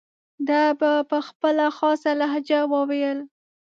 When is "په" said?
1.09-1.17